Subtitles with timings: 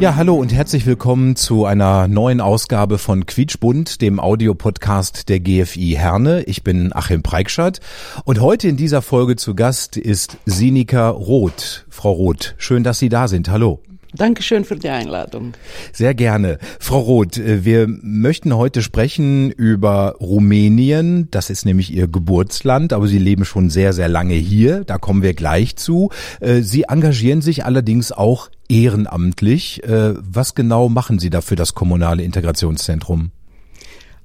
[0.00, 5.96] Ja, hallo und herzlich willkommen zu einer neuen Ausgabe von Quietschbund, dem Audiopodcast der GFI
[5.98, 6.44] Herne.
[6.44, 7.80] Ich bin Achim Preikschat
[8.24, 11.84] und heute in dieser Folge zu Gast ist Sinika Roth.
[11.88, 13.50] Frau Roth, schön, dass Sie da sind.
[13.50, 13.80] Hallo.
[14.18, 15.52] Dankeschön für die Einladung.
[15.92, 16.58] Sehr gerne.
[16.80, 21.28] Frau Roth, äh, wir möchten heute sprechen über Rumänien.
[21.30, 24.84] Das ist nämlich Ihr Geburtsland, aber Sie leben schon sehr, sehr lange hier.
[24.84, 26.10] Da kommen wir gleich zu.
[26.40, 29.84] Äh, Sie engagieren sich allerdings auch ehrenamtlich.
[29.84, 33.30] Äh, Was genau machen Sie da für das kommunale Integrationszentrum?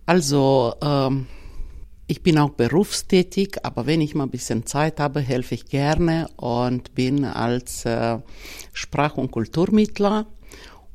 [0.07, 1.27] Also, ähm,
[2.13, 6.27] ich bin auch berufstätig, aber wenn ich mal ein bisschen Zeit habe, helfe ich gerne
[6.35, 8.19] und bin als äh,
[8.71, 10.27] Sprach- und Kulturmittler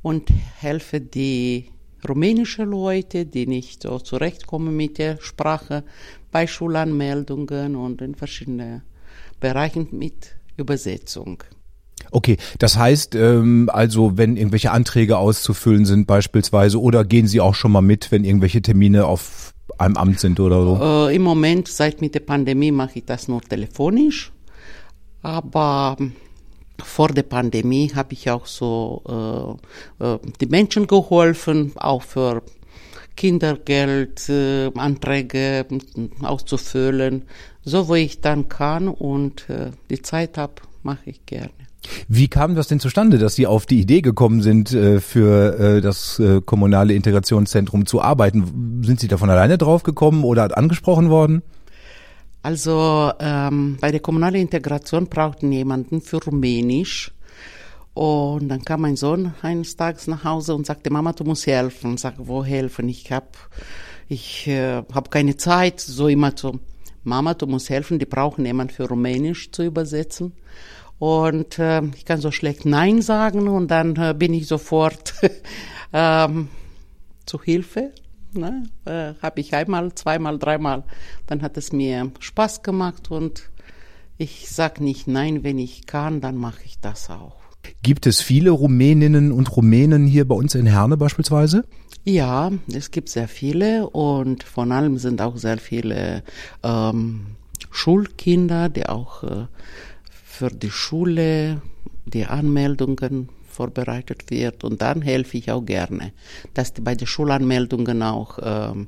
[0.01, 1.71] und helfe die
[2.09, 5.83] rumänischen Leute, die nicht so zurechtkommen mit der Sprache,
[6.31, 8.83] bei Schulanmeldungen und in verschiedenen
[9.41, 11.43] Bereichen mit Übersetzung.
[12.13, 17.57] Okay, das heißt ähm, also, wenn irgendwelche Anträge auszufüllen sind beispielsweise, oder gehen Sie auch
[17.57, 21.09] schon mal mit, wenn irgendwelche Termine auf einem Amt sind oder so?
[21.09, 24.33] Äh, Im Moment, seit mit der Pandemie, mache ich das nur telefonisch.
[25.23, 25.97] Aber
[26.83, 29.59] vor der Pandemie habe ich auch so
[30.01, 32.43] äh, äh, die Menschen geholfen, auch für
[33.17, 37.25] Kindergeld, äh, Anträge äh, auszufüllen.
[37.65, 41.68] So, wo ich dann kann und äh, die Zeit habe, mache ich gerne.
[42.09, 45.81] Wie kam das denn zustande, dass Sie auf die Idee gekommen sind, äh, für äh,
[45.81, 48.83] das äh, kommunale Integrationszentrum zu arbeiten?
[48.85, 51.43] Sind Sie davon alleine drauf gekommen oder angesprochen worden?
[52.43, 57.13] Also ähm, bei der kommunalen Integration brauchten jemanden für Rumänisch.
[57.95, 61.95] Und dann kam mein Sohn eines Tages nach Hause und sagte, Mama, du musst helfen.
[61.95, 62.89] Ich sage, wo helfen?
[62.89, 63.27] Ich habe
[64.09, 65.81] ich, äh, hab keine Zeit.
[65.81, 66.61] So immer so,
[67.03, 70.33] Mama, du musst helfen, die brauchen jemanden für Rumänisch zu übersetzen.
[70.99, 75.15] Und äh, ich kann so schlecht Nein sagen und dann äh, bin ich sofort
[75.93, 76.49] ähm,
[77.25, 77.93] zu Hilfe.
[78.33, 78.65] Ne?
[78.85, 80.85] Äh, Habe ich einmal, zweimal, dreimal.
[81.27, 83.51] Dann hat es mir Spaß gemacht und
[84.17, 87.37] ich sag nicht Nein, wenn ich kann, dann mache ich das auch.
[87.83, 91.65] Gibt es viele Rumäninnen und Rumänen hier bei uns in Herne beispielsweise?
[92.05, 96.23] Ja, es gibt sehr viele und von allem sind auch sehr viele
[96.63, 97.37] ähm,
[97.71, 99.47] Schulkinder, die auch äh,
[100.39, 101.63] für die Schule
[102.07, 106.13] die Anmeldungen vorbereitet wird und dann helfe ich auch gerne,
[106.55, 108.87] dass die bei den Schulanmeldungen auch, ähm,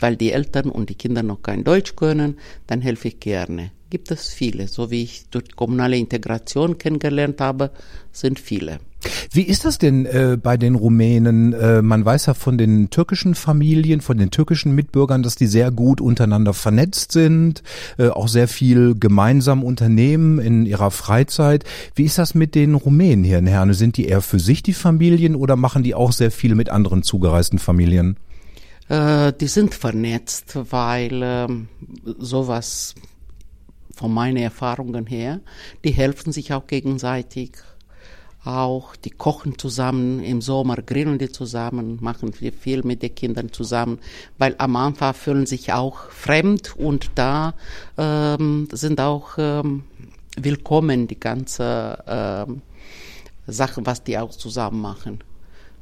[0.00, 3.70] weil die Eltern und die Kinder noch kein Deutsch können, dann helfe ich gerne.
[3.88, 7.70] Gibt es viele, so wie ich durch kommunale Integration kennengelernt habe,
[8.10, 8.80] sind viele.
[9.30, 11.52] Wie ist das denn äh, bei den Rumänen?
[11.52, 15.70] Äh, man weiß ja von den türkischen Familien, von den türkischen Mitbürgern, dass die sehr
[15.70, 17.62] gut untereinander vernetzt sind,
[17.98, 21.64] äh, auch sehr viel gemeinsam unternehmen in ihrer Freizeit.
[21.94, 23.74] Wie ist das mit den Rumänen hier in Herne?
[23.74, 27.02] Sind die eher für sich die Familien oder machen die auch sehr viel mit anderen
[27.02, 28.16] zugereisten Familien?
[28.88, 31.68] Äh, die sind vernetzt, weil ähm,
[32.18, 32.94] sowas
[33.94, 35.40] von meinen Erfahrungen her,
[35.84, 37.52] die helfen sich auch gegenseitig
[38.44, 43.52] auch, die kochen zusammen, im Sommer grillen die zusammen, machen viel, viel mit den Kindern
[43.52, 43.98] zusammen,
[44.38, 47.54] weil am Anfang fühlen sich auch fremd und da
[47.96, 49.84] ähm, sind auch ähm,
[50.36, 52.62] willkommen die ganze ähm,
[53.46, 55.20] Sachen, was die auch zusammen machen.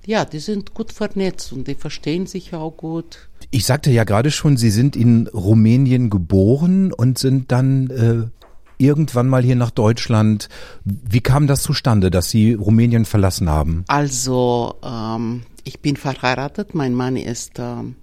[0.07, 3.29] Ja, die sind gut vernetzt und die verstehen sich auch gut.
[3.51, 8.40] Ich sagte ja gerade schon, Sie sind in Rumänien geboren und sind dann äh,
[8.81, 10.49] irgendwann mal hier nach Deutschland.
[10.85, 13.85] Wie kam das zustande, dass Sie Rumänien verlassen haben?
[13.87, 16.75] Also, ähm, ich bin verheiratet.
[16.75, 17.97] Mein Mann ist, ähm,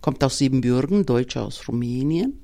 [0.00, 2.40] kommt aus Siebenbürgen, Deutscher aus Rumänien.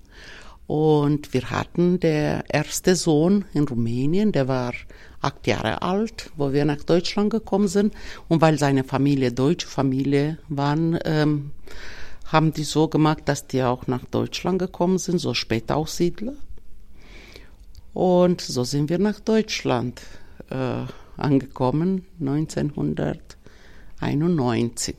[0.67, 4.73] Und wir hatten der erste Sohn in Rumänien, der war
[5.21, 7.93] acht Jahre alt, wo wir nach Deutschland gekommen sind.
[8.29, 11.51] Und weil seine Familie deutsche Familie waren, ähm,
[12.27, 16.35] haben die so gemacht, dass die auch nach Deutschland gekommen sind, so später Aussiedler.
[17.93, 20.01] Und so sind wir nach Deutschland
[20.51, 20.83] äh,
[21.17, 24.97] angekommen, 1991.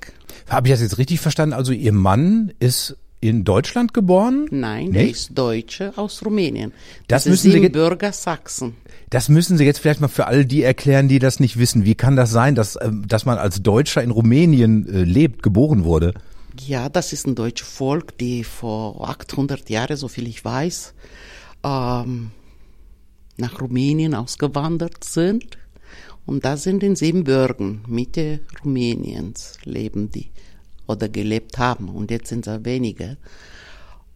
[0.50, 1.54] Habe ich das jetzt richtig verstanden?
[1.54, 4.48] Also Ihr Mann ist in Deutschland geboren?
[4.50, 5.12] Nein, Nee?
[5.12, 6.74] ist Deutsche aus Rumänien.
[7.08, 8.76] Das Das, müssen Sie Bürger Sachsen.
[9.12, 11.86] Das müssen Sie jetzt vielleicht mal für all die erklären, die das nicht wissen.
[11.86, 15.84] Wie kann das sein, dass, ähm, dass man als Deutscher in Rumänien äh, lebt, geboren
[15.84, 16.14] wurde?
[16.60, 20.94] Ja, das ist ein deutsches Volk, die vor 800 Jahren, so viel ich weiß,
[21.64, 22.32] ähm,
[23.42, 25.58] nach Rumänien ausgewandert sind.
[26.26, 30.32] Und da sind in Siebenbürgen, Mitte Rumäniens, leben die
[30.88, 31.90] oder gelebt haben.
[31.90, 33.18] Und jetzt sind es wenige.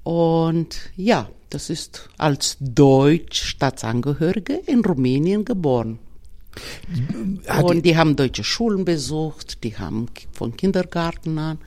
[0.03, 5.99] Und ja, das ist als Deutsch-Staatsangehörige in Rumänien geboren.
[7.63, 11.59] Und die haben deutsche Schulen besucht, die haben von Kindergarten an,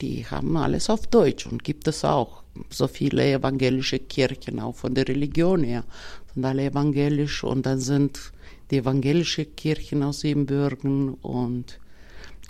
[0.00, 4.94] die haben alles auf Deutsch und gibt es auch so viele evangelische Kirchen, auch von
[4.94, 5.84] der Religion her,
[6.34, 8.32] sind alle evangelisch und dann sind
[8.70, 11.78] die evangelische Kirchen aus Siebenbürgen und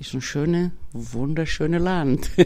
[0.01, 2.31] ist ein schönes, wunderschönes Land.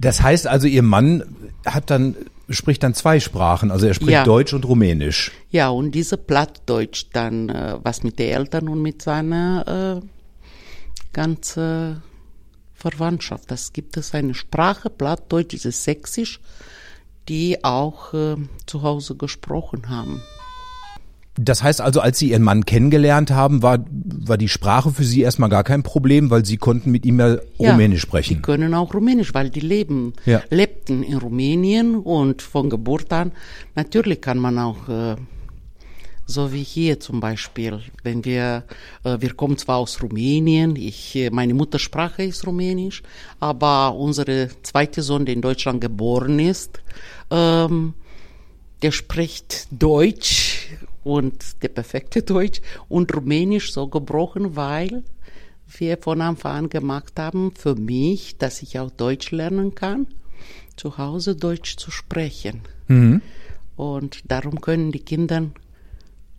[0.00, 1.24] Das heißt also, Ihr Mann
[1.66, 2.14] hat dann,
[2.48, 4.24] spricht dann zwei Sprachen, also er spricht Ja.
[4.24, 5.32] Deutsch und Rumänisch.
[5.50, 10.06] Ja, und diese Plattdeutsch dann, äh, was mit den Eltern und mit seiner äh,
[11.12, 12.02] ganzen
[12.74, 13.50] Verwandtschaft.
[13.50, 16.40] Das gibt es eine Sprache, Plattdeutsch, dieses Sächsisch,
[17.28, 18.36] die auch äh,
[18.66, 20.22] zu Hause gesprochen haben.
[21.40, 25.22] Das heißt also, als Sie Ihren Mann kennengelernt haben, war, war die Sprache für Sie
[25.22, 28.42] erstmal gar kein Problem, weil Sie konnten mit ihm ja, Ja, Rumänisch Die sprechen.
[28.42, 30.42] können auch Rumänisch, weil die leben, Ja.
[30.50, 33.30] lebten in Rumänien und von Geburt an.
[33.76, 35.14] Natürlich kann man auch, äh,
[36.26, 38.64] so wie hier zum Beispiel, wenn wir,
[39.04, 43.02] äh, wir kommen zwar aus Rumänien, ich, äh, meine Muttersprache ist Rumänisch,
[43.38, 46.80] aber unsere zweite Sohn, der in Deutschland geboren ist,
[47.30, 47.94] ähm,
[48.82, 50.47] der spricht Deutsch
[51.08, 52.60] und der perfekte Deutsch
[52.90, 55.04] und Rumänisch so gebrochen, weil
[55.66, 60.06] wir von Anfang an gemacht haben, für mich, dass ich auch Deutsch lernen kann,
[60.76, 62.60] zu Hause Deutsch zu sprechen.
[63.76, 65.46] Und darum können die Kinder,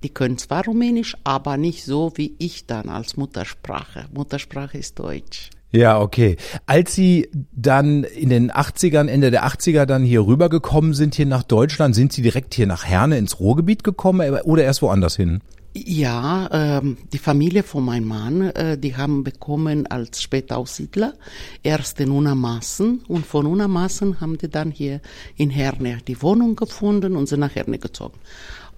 [0.04, 4.06] die können zwar Rumänisch, aber nicht so wie ich dann als Muttersprache.
[4.14, 5.50] Muttersprache ist Deutsch.
[5.72, 6.38] Ja, okay.
[6.66, 11.44] Als Sie dann in den 80ern, Ende der 80er dann hier rübergekommen sind, hier nach
[11.44, 15.42] Deutschland, sind Sie direkt hier nach Herne ins Ruhrgebiet gekommen oder erst woanders hin?
[15.76, 21.14] Ja, ähm, die Familie von meinem Mann, äh, die haben bekommen als Spätaussiedler
[21.62, 25.00] erst in Unamassen und von Unamassen haben die dann hier
[25.36, 28.18] in Herne die Wohnung gefunden und sind nach Herne gezogen.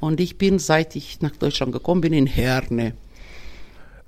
[0.01, 2.93] Und ich bin, seit ich nach Deutschland gekommen bin, in Herne.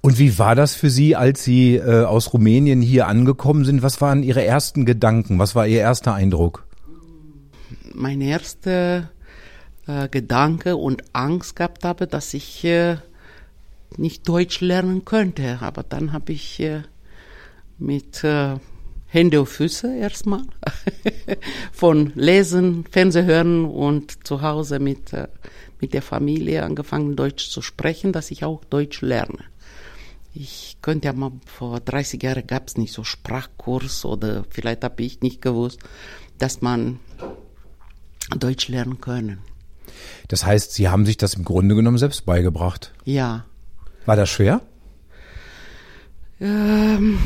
[0.06, 3.84] Und wie war das für Sie, als Sie äh, aus Rumänien hier angekommen sind?
[3.84, 5.40] Was waren Ihre ersten Gedanken?
[5.40, 6.68] Was war Ihr erster Eindruck?
[7.94, 9.10] Mein erster
[9.88, 12.98] äh, Gedanke und Angst gehabt habe, dass ich äh,
[13.96, 15.60] nicht Deutsch lernen könnte.
[15.62, 16.82] Aber dann habe ich äh,
[17.78, 18.58] mit äh,
[19.08, 20.44] Hände und Füße erstmal
[21.72, 25.30] von Lesen, Fernseh hören und zu Hause mit, äh,
[25.80, 29.46] mit der Familie angefangen Deutsch zu sprechen, dass ich auch Deutsch lerne.
[30.33, 35.03] Ich könnte ja mal, vor 30 Jahren gab es nicht so Sprachkurs oder vielleicht habe
[35.03, 35.80] ich nicht gewusst,
[36.39, 37.00] dass man
[38.38, 39.39] Deutsch lernen können.
[40.27, 42.94] Das heißt, Sie haben sich das im Grunde genommen selbst beigebracht.
[43.06, 43.45] Ja.
[44.06, 44.62] War das schwer?
[46.39, 47.19] Ähm,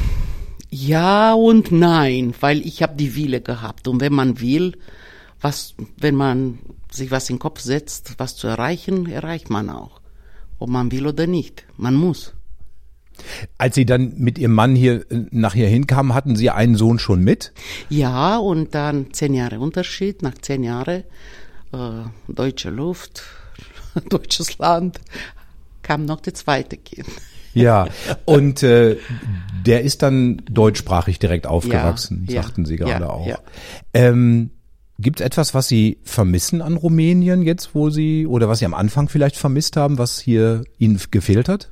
[0.70, 3.88] ja und nein, weil ich habe die Wille gehabt.
[3.88, 4.78] Und wenn man will,
[5.40, 6.60] was, wenn man
[6.92, 10.02] sich was in den Kopf setzt, was zu erreichen, erreicht man auch.
[10.60, 11.66] Ob man will oder nicht.
[11.78, 12.34] Man muss.
[13.58, 17.00] Als Sie dann mit Ihrem Mann hier äh, nach hier hinkamen, hatten Sie einen Sohn
[17.00, 17.54] schon mit?
[17.90, 20.22] Ja, und dann zehn Jahre Unterschied.
[20.22, 21.04] Nach zehn Jahren
[21.74, 23.24] äh, deutsche Luft,
[24.10, 25.00] deutsches Land,
[25.82, 27.08] kam noch der zweite Kind.
[27.54, 27.88] Ja,
[28.26, 28.98] und äh,
[29.66, 33.26] der ist dann deutschsprachig direkt aufgewachsen, ja, sagten Sie gerade ja, auch.
[33.26, 33.40] ja.
[33.96, 34.52] Ähm,
[35.00, 38.74] Gibt es etwas, was Sie vermissen an Rumänien jetzt, wo Sie, oder was Sie am
[38.74, 41.70] Anfang vielleicht vermisst haben, was hier Ihnen gefehlt hat?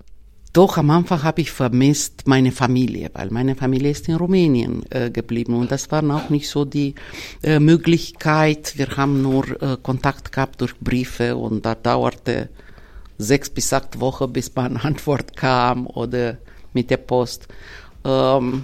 [0.56, 5.12] Doch am Anfang habe ich vermisst meine Familie, weil meine Familie ist in Rumänien äh,
[5.12, 6.96] geblieben und das war auch nicht so die
[7.44, 8.78] äh, Möglichkeit.
[8.78, 12.48] Wir haben nur äh, Kontakt gehabt durch Briefe und da dauerte
[13.18, 16.38] sechs bis acht Wochen, bis man Antwort kam oder
[16.72, 17.50] mit der Post.
[18.06, 18.64] Ähm,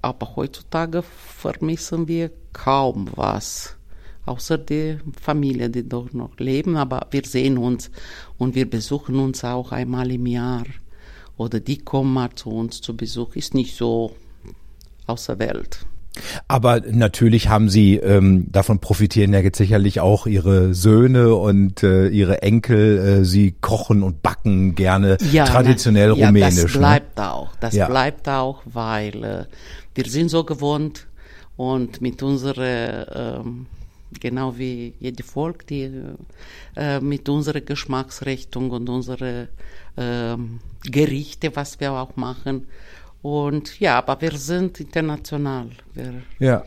[0.00, 3.76] aber heutzutage vermissen wir kaum was
[4.26, 7.90] außer die Familie, die doch noch leben, aber wir sehen uns
[8.38, 10.64] und wir besuchen uns auch einmal im Jahr
[11.36, 14.14] oder die kommen mal zu uns zu Besuch, ist nicht so
[15.06, 15.86] außer Welt.
[16.48, 22.08] Aber natürlich haben Sie, ähm, davon profitieren ja jetzt sicherlich auch Ihre Söhne und äh,
[22.08, 22.98] Ihre Enkel.
[22.98, 26.62] Äh, Sie kochen und backen gerne traditionell ja, rumänisch.
[26.62, 27.86] Das bleibt auch, das Ja.
[27.86, 29.44] bleibt auch, weil äh,
[29.94, 31.06] wir sind so gewohnt
[31.56, 33.66] und mit unserer ähm,
[34.18, 35.90] genau wie jede Volk, die
[36.76, 39.48] äh, mit unserer Geschmacksrichtung und unsere
[39.96, 42.66] ähm, Gerichte, was wir auch machen.
[43.22, 45.70] Und ja, aber wir sind international.
[45.94, 46.64] Wir, Ja.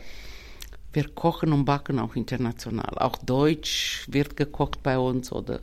[0.92, 2.96] wir kochen und backen auch international.
[2.98, 5.60] Auch Deutsch wird gekocht bei uns oder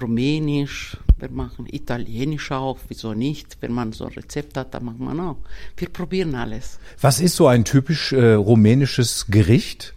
[0.00, 0.96] Rumänisch.
[1.18, 2.78] Wir machen Italienisch auch.
[2.88, 3.58] Wieso nicht?
[3.60, 5.36] Wenn man so ein Rezept hat, dann macht man auch.
[5.76, 6.78] Wir probieren alles.
[7.00, 9.94] Was ist so ein typisch äh, rumänisches Gericht?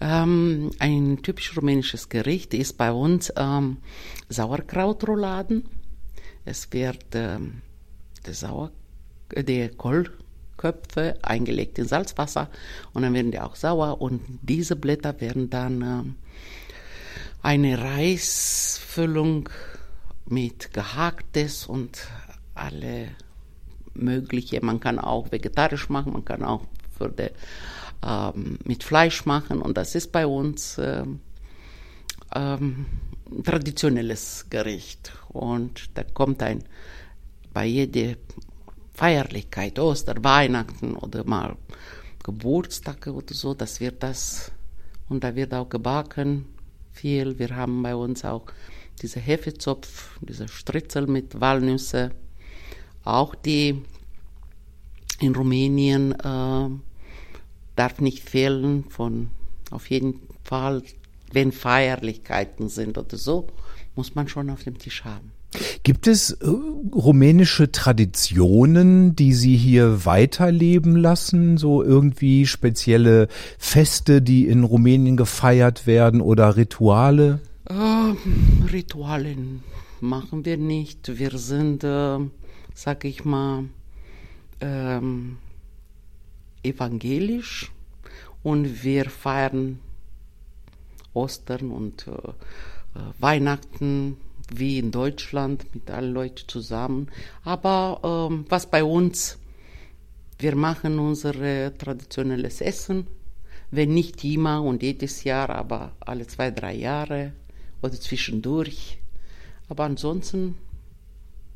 [0.00, 3.78] Ähm, ein typisch rumänisches Gericht ist bei uns ähm,
[4.28, 5.68] Sauerkrautrouladen.
[6.44, 7.62] Es wird ähm,
[8.26, 8.70] der Sauer,
[9.32, 12.50] äh, die Kohlköpfe eingelegt in Salzwasser
[12.92, 16.14] und dann werden die auch sauer und diese Blätter werden dann ähm,
[17.42, 19.48] eine Reisfüllung
[20.26, 22.06] mit gehacktes und
[22.54, 23.08] alle
[23.94, 24.64] mögliche.
[24.64, 26.66] Man kann auch vegetarisch machen, man kann auch
[26.98, 27.30] für die,
[28.06, 31.20] ähm, mit Fleisch machen und das ist bei uns ähm,
[32.34, 32.86] ähm,
[33.44, 36.64] traditionelles Gericht und da kommt ein
[37.52, 38.16] bei jeder
[38.92, 41.56] Feierlichkeit, Ostern, Weihnachten oder mal
[42.22, 44.52] Geburtstage oder so, das wird das
[45.08, 46.46] und da wird auch gebacken
[46.96, 47.38] viel.
[47.38, 48.46] Wir haben bei uns auch
[49.00, 52.10] diese Hefezopf, diese Stritzel mit Walnüsse,
[53.04, 53.82] auch die
[55.20, 56.68] in Rumänien äh,
[57.76, 59.30] darf nicht fehlen von
[59.70, 60.82] auf jeden Fall,
[61.32, 63.48] wenn Feierlichkeiten sind oder so,
[63.94, 65.32] muss man schon auf dem Tisch haben.
[65.82, 66.46] Gibt es äh,
[66.94, 71.56] rumänische Traditionen, die Sie hier weiterleben lassen?
[71.56, 73.28] So irgendwie spezielle
[73.58, 77.40] Feste, die in Rumänien gefeiert werden oder Rituale?
[77.64, 79.62] Äh, Ritualen
[80.00, 81.18] machen wir nicht.
[81.18, 82.18] Wir sind, äh,
[82.74, 83.64] sag ich mal,
[84.60, 85.38] ähm,
[86.66, 87.72] evangelisch
[88.42, 89.80] und wir feiern
[91.14, 92.12] Ostern und äh,
[93.18, 94.16] Weihnachten
[94.52, 97.08] wie in Deutschland mit allen Leuten zusammen.
[97.42, 99.38] Aber ähm, was bei uns,
[100.38, 101.32] wir machen unser
[101.76, 103.06] traditionelles Essen,
[103.70, 107.32] wenn nicht immer und jedes Jahr, aber alle zwei, drei Jahre
[107.82, 108.98] oder zwischendurch.
[109.68, 110.54] Aber ansonsten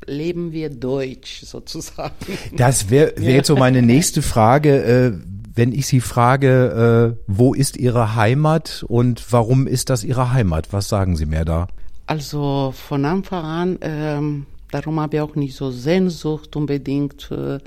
[0.05, 2.15] leben wir deutsch sozusagen.
[2.55, 4.83] Das wäre wär jetzt so meine nächste Frage.
[4.83, 10.31] Äh, wenn ich Sie frage, äh, wo ist Ihre Heimat und warum ist das Ihre
[10.31, 10.71] Heimat?
[10.71, 11.67] Was sagen Sie mir da?
[12.07, 17.59] Also von Anfang an, ähm, darum habe ich auch nicht so Sehnsucht unbedingt äh,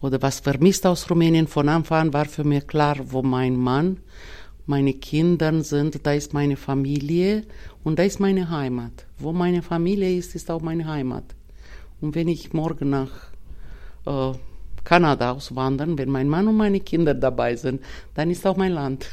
[0.00, 1.46] oder was vermisst aus Rumänien.
[1.46, 3.98] Von Anfang an war für mich klar, wo mein Mann,
[4.66, 7.44] meine Kinder sind, da ist meine Familie
[7.84, 9.06] und da ist meine Heimat.
[9.18, 11.35] Wo meine Familie ist, ist auch meine Heimat.
[12.00, 13.10] Und wenn ich morgen nach
[14.06, 14.36] äh,
[14.84, 17.82] Kanada auswandern, wenn mein Mann und meine Kinder dabei sind,
[18.14, 19.06] dann ist auch mein Land.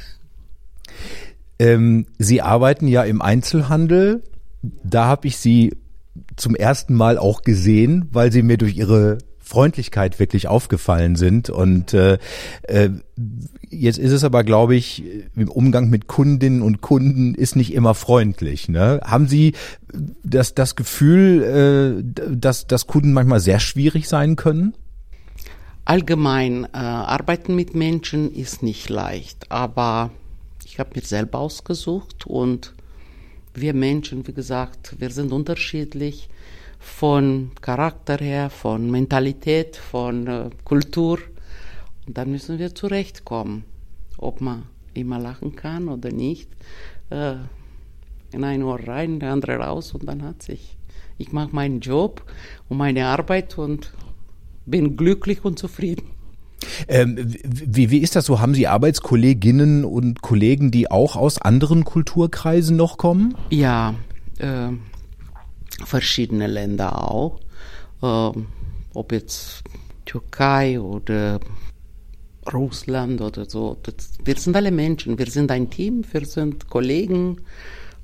[1.59, 4.23] Ähm, Sie arbeiten ja im Einzelhandel.
[4.83, 5.75] Da habe ich Sie
[6.35, 9.17] zum ersten Mal auch gesehen, weil Sie mir durch Ihre
[9.53, 11.51] Freundlichkeit wirklich aufgefallen sind.
[11.51, 12.17] Und äh,
[12.63, 12.89] äh,
[13.69, 15.03] jetzt ist es aber, glaube ich,
[15.35, 18.67] im Umgang mit Kundinnen und Kunden ist nicht immer freundlich.
[18.67, 18.99] Ne?
[19.03, 19.53] Haben Sie
[20.23, 24.73] das, das Gefühl, äh, dass, dass Kunden manchmal sehr schwierig sein können?
[25.85, 30.09] Allgemein, äh, arbeiten mit Menschen ist nicht leicht, aber
[30.65, 32.73] ich habe mir selber ausgesucht und
[33.53, 36.29] wir Menschen, wie gesagt, wir sind unterschiedlich
[36.83, 41.19] von Charakter her, von Mentalität, von äh, Kultur.
[42.05, 43.63] Und dann müssen wir zurechtkommen,
[44.17, 44.63] ob man
[44.93, 46.49] immer lachen kann oder nicht.
[47.09, 47.35] Äh,
[48.31, 50.77] in ein Ohr rein, der andere raus und dann hat sich.
[51.17, 52.23] Ich mache meinen Job
[52.67, 53.93] und meine Arbeit und
[54.65, 56.07] bin glücklich und zufrieden.
[56.87, 58.39] Ähm, wie, wie ist das so?
[58.39, 63.35] Haben Sie Arbeitskolleginnen und Kollegen, die auch aus anderen Kulturkreisen noch kommen?
[63.49, 63.95] Ja,
[64.39, 64.69] äh,
[65.85, 67.39] verschiedene Länder auch.
[68.01, 68.31] Äh,
[68.93, 69.63] ob jetzt
[70.05, 71.39] Türkei oder
[72.51, 73.77] Russland oder so.
[73.83, 77.41] Das, wir sind alle Menschen, wir sind ein Team, wir sind Kollegen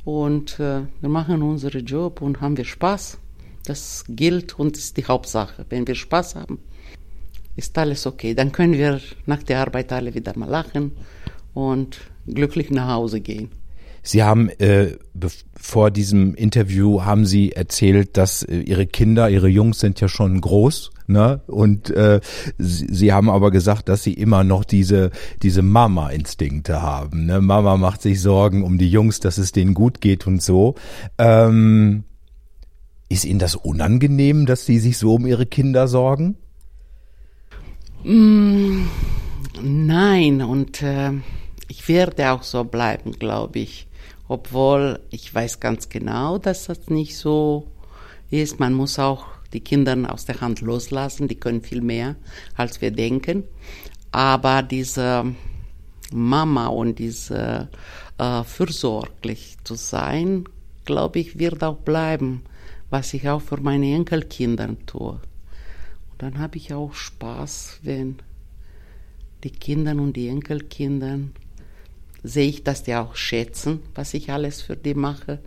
[0.06, 3.18] und äh, wir machen unseren Job und haben wir Spaß.
[3.66, 5.66] Das gilt und ist die Hauptsache.
[5.70, 6.60] Wenn wir Spaß haben,
[7.56, 8.34] ist alles okay.
[8.34, 10.94] Dann können wir nach der Arbeit alle wieder mal lachen
[11.54, 13.52] und glücklich nach Hause gehen.
[14.10, 14.98] Sie haben äh,
[15.56, 20.42] vor diesem Interview haben Sie erzählt, dass äh, Ihre Kinder, Ihre Jungs sind ja schon
[20.42, 21.42] groß, ne?
[21.46, 22.20] Und äh,
[22.58, 25.12] Sie, Sie haben aber gesagt, dass Sie immer noch diese
[25.44, 27.28] diese Mama-Instinkte haben.
[27.28, 27.40] Ne?
[27.40, 30.74] Mama macht sich Sorgen um die Jungs, dass es denen gut geht und so.
[31.20, 32.04] Ähm,
[33.10, 36.36] ist Ihnen das unangenehm, dass Sie sich so um Ihre Kinder sorgen?
[38.04, 38.88] Mm,
[39.62, 41.12] nein, und äh,
[41.68, 43.86] ich werde auch so bleiben, glaube ich.
[44.30, 47.68] Obwohl ich weiß ganz genau, dass das nicht so
[48.30, 48.60] ist.
[48.60, 51.28] Man muss auch die Kinder aus der Hand loslassen.
[51.28, 52.16] Die können viel mehr,
[52.56, 53.44] als wir denken.
[54.12, 55.26] Aber diese
[56.12, 57.70] Mama und diese
[58.20, 60.46] äh, fürsorglich zu sein,
[60.86, 62.44] glaube ich, wird auch bleiben,
[62.92, 65.14] was ich auch für meine Enkelkinder tue.
[66.12, 68.18] Und dann habe ich auch Spaß, wenn
[69.44, 71.18] die Kinder und die Enkelkinder
[72.24, 75.40] sehe ich, dass die auch schätzen, was ich alles für die mache.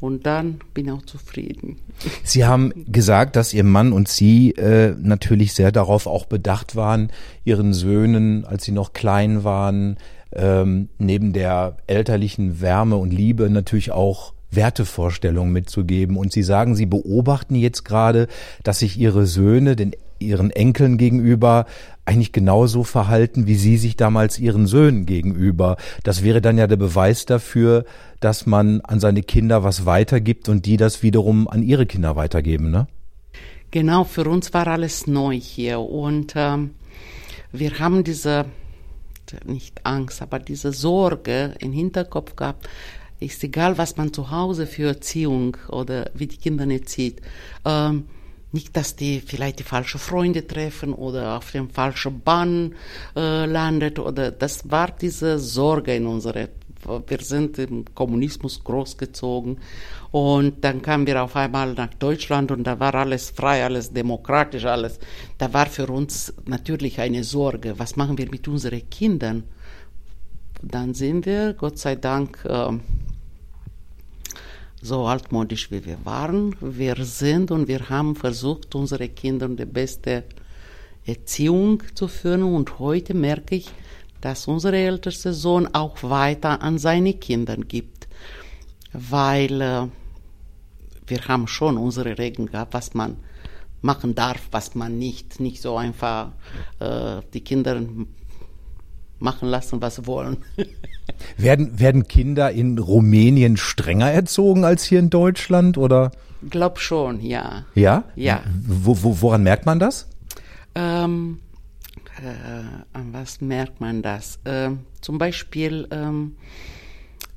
[0.00, 1.76] Und dann bin ich auch zufrieden.
[2.22, 7.10] Sie haben gesagt, dass Ihr Mann und Sie äh, natürlich sehr darauf auch bedacht waren,
[7.44, 9.96] Ihren Söhnen, als sie noch klein waren,
[10.32, 16.16] ähm, neben der elterlichen Wärme und Liebe natürlich auch Wertevorstellungen mitzugeben.
[16.16, 18.28] Und Sie sagen, Sie beobachten jetzt gerade,
[18.62, 21.66] dass sich Ihre Söhne den ihren Enkeln gegenüber
[22.04, 25.76] eigentlich genauso verhalten, wie sie sich damals ihren Söhnen gegenüber.
[26.04, 27.84] Das wäre dann ja der Beweis dafür,
[28.20, 32.70] dass man an seine Kinder was weitergibt und die das wiederum an ihre Kinder weitergeben,
[32.70, 32.86] ne?
[33.70, 36.70] Genau, für uns war alles neu hier und ähm,
[37.52, 38.46] wir haben diese,
[39.44, 42.66] nicht Angst, aber diese Sorge im Hinterkopf gehabt,
[43.20, 47.20] ist egal, was man zu Hause für Erziehung oder wie die Kinder erzieht.
[47.66, 48.04] Ähm,
[48.52, 52.74] nicht, dass die vielleicht die falschen Freunde treffen oder auf dem falschen Bahn
[53.14, 56.48] äh, landet oder das war diese Sorge in unserer
[57.06, 59.58] wir sind im Kommunismus großgezogen
[60.10, 64.64] und dann kamen wir auf einmal nach Deutschland und da war alles frei, alles demokratisch,
[64.64, 64.98] alles.
[65.36, 69.44] Da war für uns natürlich eine Sorge, was machen wir mit unseren Kindern?
[70.62, 72.72] Dann sind wir, Gott sei Dank, äh,
[74.80, 76.54] so altmodisch wie wir waren.
[76.60, 80.24] Wir sind und wir haben versucht, unsere Kinder die beste
[81.04, 82.42] Erziehung zu führen.
[82.42, 83.70] Und heute merke ich,
[84.20, 88.08] dass unser ältester Sohn auch weiter an seine Kinder gibt.
[88.92, 89.86] Weil äh,
[91.06, 93.16] wir haben schon unsere Regeln gehabt, was man
[93.80, 95.40] machen darf, was man nicht.
[95.40, 96.32] Nicht so einfach
[96.80, 97.80] äh, die Kinder
[99.18, 100.38] machen lassen, was sie wollen.
[101.36, 106.12] werden, werden Kinder in Rumänien strenger erzogen als hier in Deutschland oder?
[106.48, 107.64] Glaub schon, ja.
[107.74, 108.04] Ja?
[108.14, 108.42] Ja.
[108.66, 110.06] Wo, wo, woran merkt man das?
[110.74, 111.40] Ähm,
[112.18, 114.38] äh, an was merkt man das?
[114.44, 116.36] Ähm, zum Beispiel, ähm,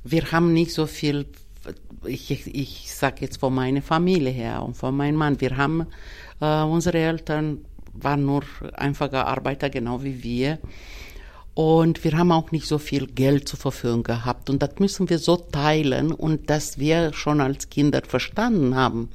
[0.04, 1.26] wir haben nicht so viel,
[2.04, 5.86] ich, ich, ich sage jetzt von meiner Familie her und von meinem Mann, wir haben,
[6.40, 8.42] äh, unsere Eltern waren nur
[8.74, 10.58] einfache Arbeiter, genau wie wir.
[11.54, 14.48] Und wir haben auch nicht so viel Geld zur Verfügung gehabt.
[14.48, 19.10] Und das müssen wir so teilen und dass wir schon als Kinder verstanden haben,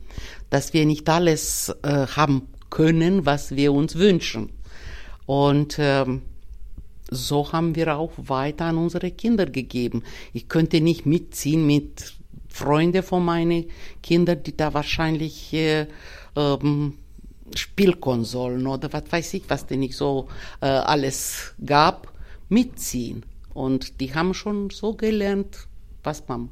[0.51, 4.51] dass wir nicht alles äh, haben können, was wir uns wünschen.
[5.25, 6.21] Und ähm,
[7.09, 10.03] so haben wir auch weiter an unsere Kinder gegeben.
[10.33, 12.13] Ich könnte nicht mitziehen mit
[12.49, 13.65] Freunden von meinen
[14.03, 15.87] Kindern, die da wahrscheinlich äh,
[16.35, 16.93] ähm,
[17.55, 20.27] Spielkonsolen oder was weiß ich, was denn nicht so
[20.61, 22.13] äh, alles gab
[22.49, 23.25] mitziehen.
[23.53, 25.67] Und die haben schon so gelernt,
[26.03, 26.49] was man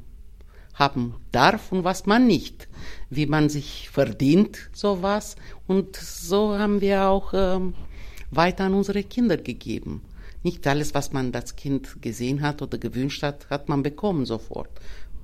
[0.74, 2.68] haben darf und was man nicht,
[3.08, 5.36] wie man sich verdient, sowas.
[5.66, 7.74] Und so haben wir auch ähm,
[8.30, 10.02] weiter an unsere Kinder gegeben.
[10.42, 14.70] Nicht alles, was man das Kind gesehen hat oder gewünscht hat, hat man bekommen sofort,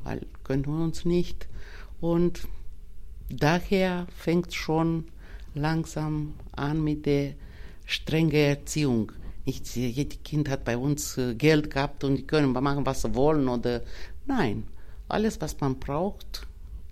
[0.05, 1.47] weil können wir uns nicht.
[2.01, 2.49] Und
[3.29, 5.05] daher fängt schon
[5.55, 7.35] langsam an mit der
[7.85, 9.13] strengen Erziehung.
[9.45, 13.15] Nicht jedes Kind hat bei uns äh, Geld gehabt und die können machen, was sie
[13.15, 13.83] wollen oder
[14.27, 14.65] nein.
[15.09, 16.47] Alles, was man braucht,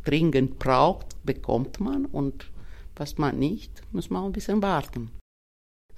[0.04, 2.50] dringend braucht, bekommt man und
[2.96, 5.10] was man nicht, muss man ein bisschen warten.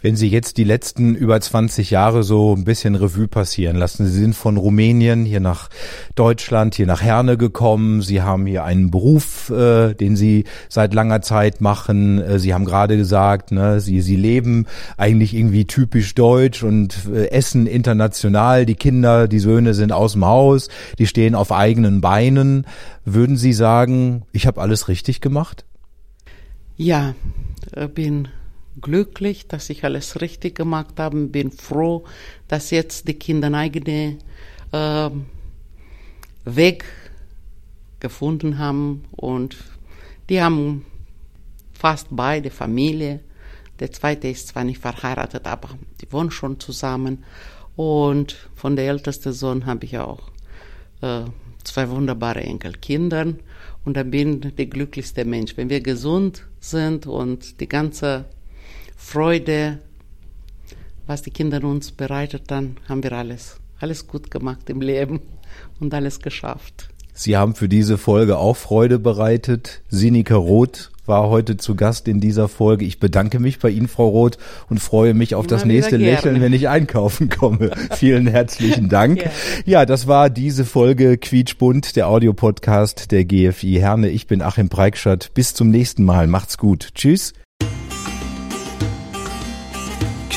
[0.02, 4.18] Wenn Sie jetzt die letzten über 20 Jahre so ein bisschen Revue passieren lassen, Sie
[4.18, 5.70] sind von Rumänien hier nach
[6.16, 11.22] Deutschland, hier nach Herne gekommen, Sie haben hier einen Beruf, äh, den Sie seit langer
[11.22, 16.64] Zeit machen, äh, Sie haben gerade gesagt, ne, Sie, Sie leben eigentlich irgendwie typisch deutsch
[16.64, 21.52] und äh, essen international, die Kinder, die Söhne sind aus dem Haus, die stehen auf
[21.52, 22.66] eigenen Beinen.
[23.04, 25.64] Würden Sie sagen, ich habe alles richtig gemacht?
[26.76, 27.14] Ja,
[27.94, 28.28] bin
[28.80, 32.04] glücklich, dass ich alles richtig gemacht habe, bin froh,
[32.48, 34.18] dass jetzt die Kinder einen eigenen
[34.72, 35.10] äh,
[36.44, 36.84] Weg
[38.00, 39.56] gefunden haben und
[40.28, 40.84] die haben
[41.72, 43.20] fast beide Familie.
[43.80, 47.24] Der zweite ist zwar nicht verheiratet, aber die wohnen schon zusammen.
[47.74, 50.30] Und von der ältesten Sohn habe ich auch
[51.00, 51.24] äh,
[51.64, 53.34] zwei wunderbare Enkelkinder.
[53.84, 55.56] Und da bin ich der glücklichste Mensch.
[55.56, 58.26] Wenn wir gesund sind und die ganze
[59.04, 59.78] Freude,
[61.06, 65.20] was die Kinder uns bereitet, dann haben wir alles, alles gut gemacht im Leben
[65.80, 66.88] und alles geschafft.
[67.12, 69.82] Sie haben für diese Folge auch Freude bereitet.
[69.90, 72.86] Sinika Roth war heute zu Gast in dieser Folge.
[72.86, 74.38] Ich bedanke mich bei Ihnen, Frau Roth,
[74.70, 77.72] und freue mich auf Immer das nächste Lächeln, wenn ich einkaufen komme.
[77.96, 79.18] Vielen herzlichen Dank.
[79.18, 79.32] Gerne.
[79.66, 84.08] Ja, das war diese Folge Quietschbunt, der Audiopodcast der GFI Herne.
[84.08, 85.34] Ich bin Achim Preikschat.
[85.34, 86.28] Bis zum nächsten Mal.
[86.28, 86.90] Macht's gut.
[86.94, 87.34] Tschüss.